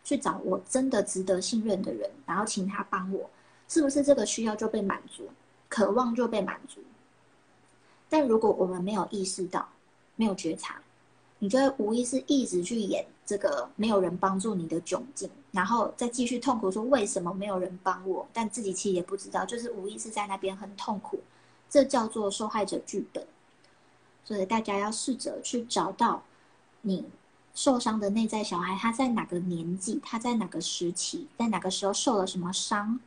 [0.04, 3.28] 去找我真的值得信任的人，然后请他帮我，
[3.66, 5.26] 是不是这个需要就被满足，
[5.70, 6.80] 渴望就被满足？
[8.08, 9.68] 但如果我们没有意识到，
[10.16, 10.80] 没有觉察，
[11.38, 15.30] 你就会无意识一直去演这个没有人帮助你的窘境。
[15.50, 18.26] 然后再继续痛苦，说为什么没有人帮我？
[18.32, 21.20] 但自己其实也不知道，就是无意识在那边很痛苦，
[21.70, 23.26] 这叫做受害者剧本。
[24.24, 26.22] 所以大家要试着去找到
[26.82, 27.06] 你
[27.54, 33.00] 受伤的内在小孩，他在哪个年纪，他在哪个时期，在哪个时候受了什么伤，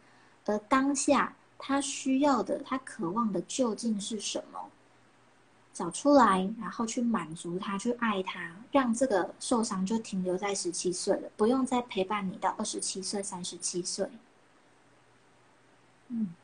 [0.45, 4.70] 而当下他需要的、他渴望的究竟是什么？
[5.73, 14.09] 找出来，然后去满足他，去爱他，让这个受伤就停留在十七岁了，不用再陪伴你到二十七岁、三十七岁。
[16.09, 16.35] 嗯，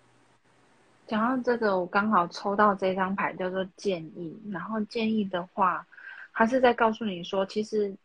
[1.06, 5.86] 讲到这个，我刚好抽到这张牌叫做建议，然后建议的话，
[6.34, 7.96] 他是在告诉你说，其实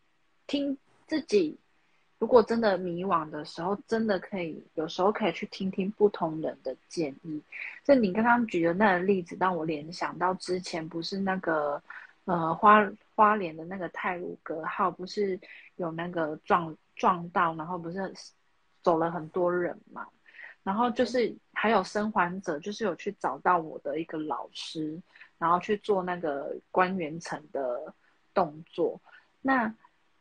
[0.47, 1.59] 听自己。
[2.23, 7.43] 如果真的迷惘的时候，真的可以有时候可以去听听不同人的建议。
[7.83, 11.83] 就你刚刚举的那个例子，让我联想到之前不是那个
[12.27, 15.37] 呃花花莲的那个泰鲁格号，不是
[15.75, 18.14] 有那个撞撞到，然后不是
[18.85, 20.07] 走了很多人嘛？
[20.62, 24.97] 然后就是还有生还者，就是有去找到我的一个老师，
[25.39, 27.93] 然后去做那个关元层的
[28.33, 29.01] 动作。
[29.41, 29.75] 那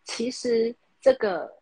[0.04, 1.61] 其实这个。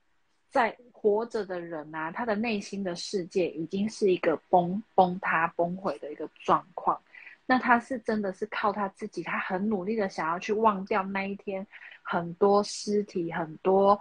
[0.49, 6.99] 在活着的人啊，他的内心的世界已经是一个崩崩塌、崩毁的一个状况。
[7.45, 11.65] 那他是真的是靠他自己，他很努力的想要去忘掉那一天
[12.01, 13.99] 很多尸体、很多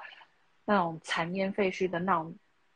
[0.64, 2.34] 那种残烟废墟的那种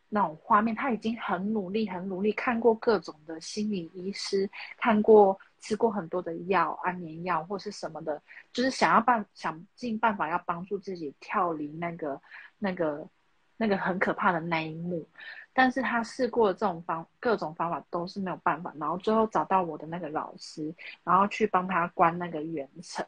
[0.09, 0.75] 那种画面。
[0.75, 12.20] 他已经很努力、很努力，看过各种的心理医师，看过吃过很多的药、安眠药或是什么的，就是想要办想尽办法要帮助自己跳离那个
[12.59, 13.09] 那个。
[13.57, 15.09] 那个很可怕的那一幕，
[15.53, 20.74] 但是他试过这种方各种方法都是没有办法，然后最后找到我的那个老师，
[21.05, 23.07] 然后去帮他关那个元城。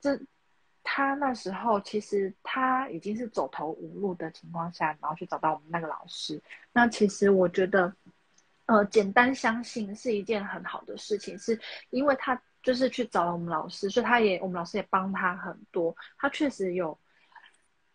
[0.00, 0.18] 这
[0.82, 6.40] 他那时候其实他已经是走投无路的情况下，然后去找到我们那个老师。
[6.72, 7.92] 那其实我觉得，
[8.66, 11.58] 呃，简单相信是一件很好的事情，是
[11.90, 16.98] 因为他就是去找了我们老师，所以他也我们老师也帮他很多，他确实有。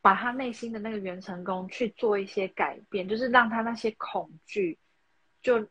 [0.02, 4.78] 把他内心的那个元成功去做一些改变，就是让他那些恐惧，
[5.42, 5.68] 就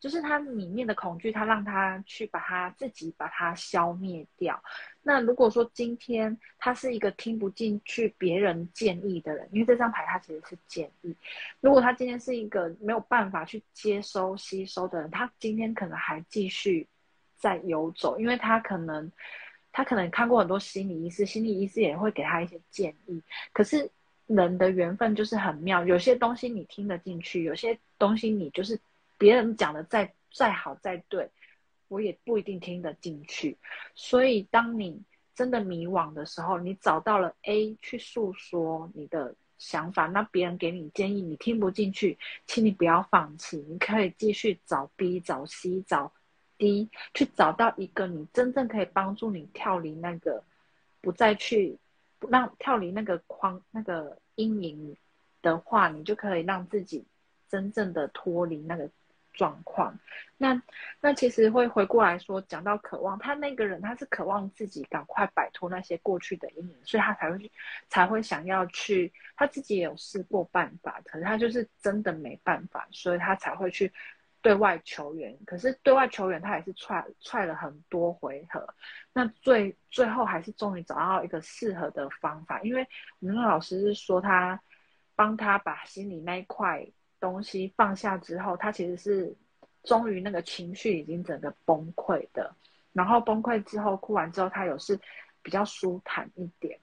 [0.00, 4.60] 就是他里面的恐惧，他让他去把他自己把它消灭掉。
[5.02, 11.16] 那如果说今天他是一个听不进去别人建议的人，因为这张牌他其实是建议，
[11.60, 16.88] 如果他今天是一个没有办法去接收吸收的人，他今天可能还继续
[17.36, 19.12] 在游走，因为他可能。
[19.76, 23.20] 他可能看过很多心理医师，心理医师也会给他一些建议。
[23.52, 23.90] 可是
[24.28, 28.78] 人的缘分就是很妙，有些东西你听得进去，有些东西你就是
[29.18, 31.28] 别人讲的再再好再对，
[31.88, 33.58] 我也不一定听得进去。
[33.96, 35.02] 所以当你
[35.34, 42.16] 真的迷惘的时候，你找到了 A 去诉说你的想法，那别人给你建议你听不进去，
[42.46, 46.12] 请你不要放弃，你可以继续找 B、找 C、找
[46.58, 50.42] 低，去找到一个你真正可以帮助你跳离那个，
[51.00, 51.78] 不再去
[52.18, 54.96] 不让跳离那个框那个阴影
[55.42, 57.04] 的话，你就可以让自己
[57.48, 58.90] 真正的脱离那个。
[59.36, 59.98] 状况，
[60.38, 60.62] 那
[61.00, 67.50] 那其实会回过来说，讲到渴望，他那个人他是渴望自己赶快摆脱那些过去的阴影，所以他才会，
[67.88, 73.92] 才会想要去，他自己也有试过办法，可是他就是真的没办法，所以他才会去
[74.44, 75.36] 对外求援。
[75.44, 78.64] 可是对外求援，他也是踹踹了很多回合，
[79.12, 82.86] 那最最后还是终于找到一个适合的方法，因为
[83.18, 84.62] 我们老师是说他
[85.16, 86.86] 帮他把心里那一块。
[87.20, 89.34] 东西放下之后，他其实是
[89.82, 92.54] 终于那个情绪已经整个崩溃的，
[92.92, 95.00] 然后崩溃之后哭完之后，他有是
[95.40, 96.78] 比较舒坦一点，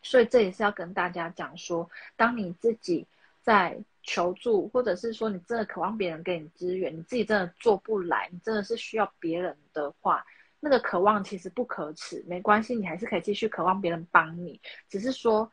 [0.00, 3.08] 所以这也是要跟大家讲说，当你自己
[3.42, 10.24] 在求助，或者是说你真的渴望别人给你支援，你自己真的做不来，你真的是需要别人的话，
[10.60, 15.50] 那个渴望其实不可耻，没关系，你还是可以继续渴望别人帮你，只是说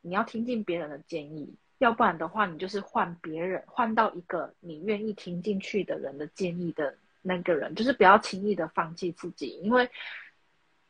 [0.00, 1.54] 你要听进别人的建议。
[1.78, 9.90] 要不然的话，你就是换别人，换到一个你愿意听进去的人的建议的那个人，就是不要轻易的放弃自己，因为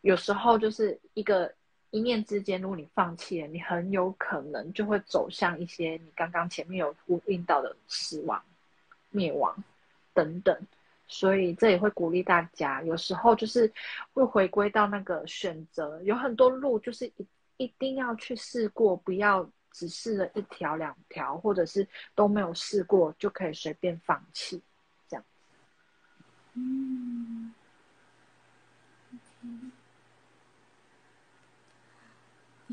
[0.02, 1.52] 有时候就是一个
[1.94, 8.42] 一念之间，如果你放弃了，你很有可能就会走向一些你刚刚前面有呼应到的死亡、
[9.10, 9.56] 灭亡
[10.12, 10.58] 等等。
[11.06, 13.72] 所以这也会鼓励大家，有时候就是
[14.12, 17.26] 会回归到那个选择，有很多路就是一
[17.58, 19.48] 一定要去试过，不要。
[19.76, 21.84] 只试了一条两条，或者是
[22.14, 24.62] 都没有试过，就可以随便放弃，
[25.08, 25.24] 这样。
[26.52, 27.52] 嗯。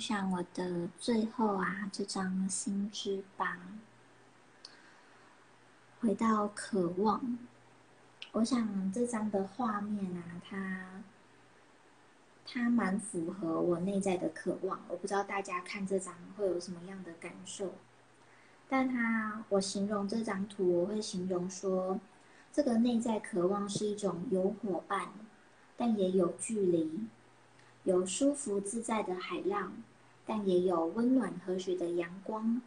[0.02, 3.60] 我想我的最后啊，这张心之吧，
[6.00, 7.38] 回到渴望。
[8.32, 11.04] 我想这张的画面啊，它。
[12.48, 17.76] 它蛮符合我内在的渴望，我不知道大家看这张会有什么样的感受。
[18.68, 22.00] 但它，我形容这张图，我会形容说，
[22.52, 25.10] 这个内在渴望是一种有伙伴，
[25.78, 27.08] 但也有距离，
[27.84, 29.74] 有舒服自在的海浪，
[30.34, 32.62] 但也有温暖和煦的阳光，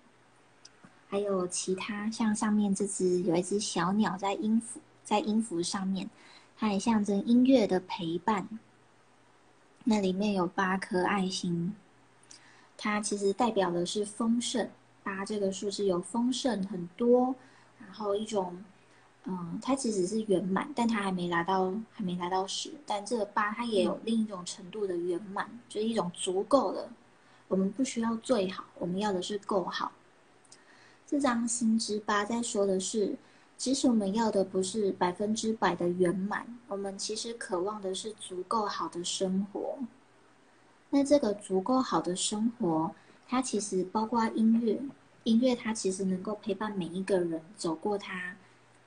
[1.09, 6.11] 还有其他像上面这只有一只小鸟在音符在音符上面，
[6.59, 8.47] 它也象征音乐的陪伴。
[9.85, 11.75] 那里面有八颗爱心，
[12.77, 14.69] 它其实代表的是丰盛。
[15.03, 17.35] 八这个数字有丰盛很多，
[17.81, 18.63] 然后一种，
[19.25, 22.75] 嗯，它其实是圆满，但它还没达到，还没达到十。
[22.85, 26.91] 但这个八它也有另一种程度的圆满，就是一种足够的。
[27.49, 29.93] 我们不需要最好，我们要的是够好。
[31.07, 33.17] 这张星之八在说的是。
[33.57, 39.79] 其实我们要的不是百分之百的圆满，我们其实渴望的是足够好的生活。
[40.91, 42.93] 那这个足够好的生活，
[43.29, 44.83] 它其实包括音乐，
[45.23, 48.37] 音乐它其实能够陪伴每一个人走过他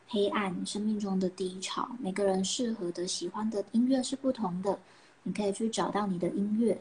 [0.09, 1.89] 黑暗生命中的低潮。
[1.97, 4.77] 每个人适合的、喜欢的音乐是不同的，
[5.23, 6.77] 你可以去找到你的音乐，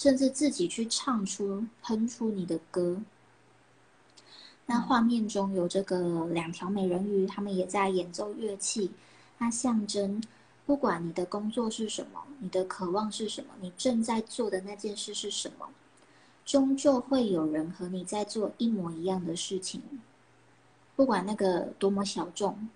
[0.00, 3.02] 甚至自己去唱出、哼出你的歌。
[4.64, 8.92] 那画面中有这个两条美人鱼，他们也在演奏乐器。
[9.38, 10.22] 它象征，
[10.64, 15.68] 不管你的工作是什么，你的渴望是什么，你正在做的那件事是什么，
[16.46, 19.82] 终究会有人和你在做一模一样的事情。
[20.96, 22.70] 不管那个多么小众，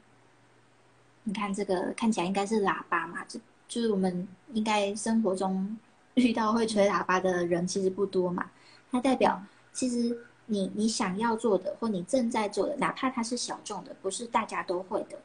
[1.22, 3.24] 你看这个看起来应该是喇叭嘛？
[3.26, 5.78] 这就是我们应该生活中
[6.14, 8.50] 遇到会吹喇叭的人其实不多嘛。
[8.90, 9.42] 它代表
[9.72, 10.18] 其实。
[10.46, 15.16] 你你想要做的，或你正在做的，哪怕它是小众的，不是大家都会的，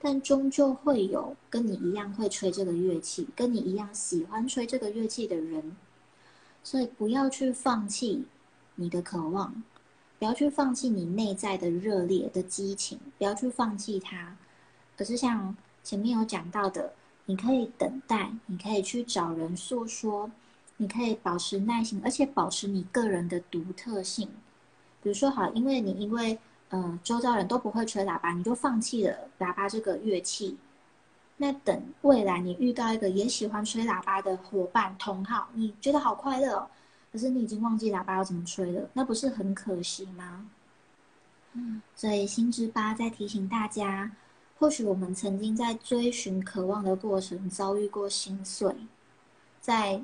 [0.00, 5.76] 但终究会有跟你一样会吹这个乐器，跟你一样喜欢吹这个乐器的人。
[6.62, 8.24] 所以不要去放弃
[8.76, 9.64] 你的渴望，
[10.20, 14.36] 不要去放弃你内在的热烈的激情，不要去放弃它，
[14.96, 16.92] 可是像前面有讲到的，
[17.28, 20.30] 你可以等待，你可以去找人诉说，
[20.78, 24.26] 你可以保持耐心，而且保持你个人的独特性。
[25.02, 26.38] 比如说，好，因为你因为，
[26.70, 30.56] 嗯，周遭人都不会吹喇叭，你就放弃了喇叭这个乐器。
[31.36, 36.66] 那等未来你遇到一个也喜欢吹喇叭的伙伴同好，你觉得好快乐，哦，
[37.12, 40.48] 可是你已经忘记喇叭要怎么吹了，那不是很可惜吗？
[41.52, 44.10] 嗯，所以心之八在提醒大家，
[44.58, 48.74] 或许我们曾经在追寻渴望的过程遭遇过心碎，
[49.60, 49.96] 在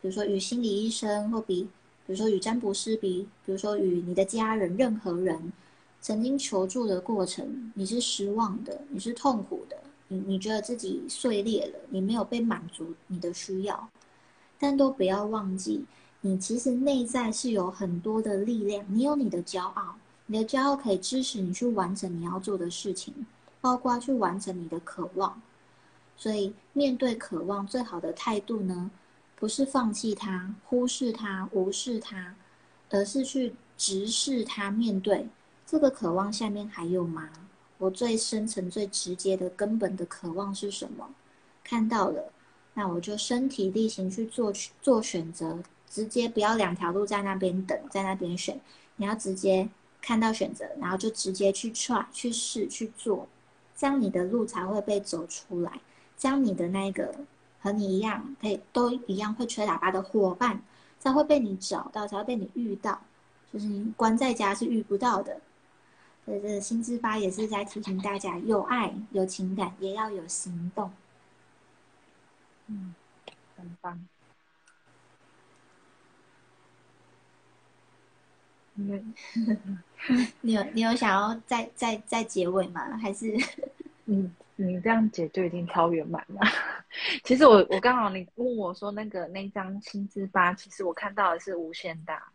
[0.00, 1.68] 比如说与心理医生或比。
[2.04, 5.52] 比如说与占卜师比，比如说与你的家人、任何人
[6.00, 9.76] 曾经求助的过程，你是失望的，你是痛苦的，
[10.08, 13.88] 你你觉得自己碎裂了，你没有被满足你的需要，
[14.58, 15.84] 但都不要忘记，
[16.22, 19.94] 你其实内在是有很多的力量，你有你的骄傲，
[20.26, 23.14] 你的骄傲可以支持你去完成你要做的事情，
[23.62, 25.40] 包括去完成你的渴望。
[26.14, 28.90] 所以面对渴望，最好的态度呢，
[29.34, 32.34] 不是放弃它、忽视它、无视它，
[32.90, 35.26] 而是去直视它，面对
[35.66, 37.30] 这个渴望下面还有吗？
[37.78, 41.08] 我最深层、最直接的根本的渴望是什么？
[41.64, 42.30] 看到了，
[42.74, 45.58] 那我就身体力行去做做选择，
[45.88, 48.60] 直接不要两条路在那边等，在那边选，
[48.96, 49.68] 你要直接
[50.00, 53.26] 看到选择，然后就直接去 try 去试去做，
[53.82, 55.80] 这样你的路才会被走出来，
[56.16, 57.12] 这样你的那个
[57.60, 60.62] 和你一样，可以都一样会吹喇叭的伙伴，
[61.00, 63.00] 才会被你找到，才会被你遇到，
[63.52, 65.40] 就是你关在家是遇不到的。
[66.24, 70.92] 所以这个新之发也是在提醒大家，有爱、有情感，也要有行动。
[72.68, 72.94] 嗯，
[73.56, 74.06] 很棒。
[78.82, 79.14] 你
[80.40, 82.96] 你有你有想要再再再结尾吗？
[82.98, 83.26] 还是
[84.04, 86.40] 你，你 这样解就已经超圆满了。
[87.24, 92.30] 其实我我刚好你问我说那个那张青之八，其实我看到的是无限大。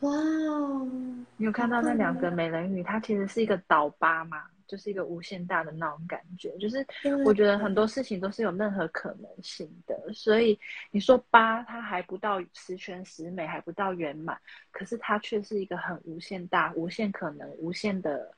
[0.00, 0.88] 哇哦！
[1.36, 2.82] 你有看到那两个美人鱼？
[2.82, 6.56] 它其实是一个倒八嘛，就是一个无限大的那种感觉。
[6.58, 6.86] 就是
[7.24, 10.56] 我觉得很多事情都是有任何可能性的，所以
[10.92, 14.40] 你说八，它还不到十全十美，还不到圆满，
[14.70, 18.32] 可是它却是一个很无限大、无限可能、无限的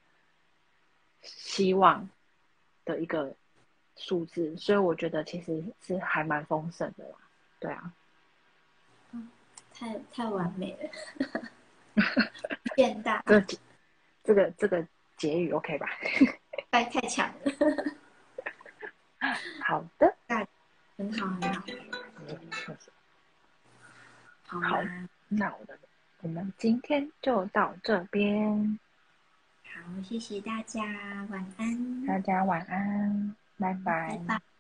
[1.21, 2.09] 希望
[2.87, 3.35] 的一个
[3.97, 4.57] 数字。
[4.57, 7.17] 所以我觉得其实是还蛮丰盛的啦，
[7.61, 7.93] 对啊。
[9.75, 10.91] 太太完美了，
[12.77, 13.23] 变大。
[13.27, 13.43] 这
[14.23, 14.87] 这个这个
[15.23, 15.87] 结语 OK 吧？
[16.73, 17.53] 太太强了。
[19.65, 20.45] 好的，那
[20.97, 21.63] 很好很好。
[24.43, 24.83] 好，好，
[25.29, 25.79] 那我们
[26.23, 28.81] 我们今天就到这边。
[29.63, 30.83] 好，谢谢大家，
[31.31, 32.05] 晚安。
[32.05, 34.19] 大家晚安，拜拜。
[34.27, 34.52] 拜拜。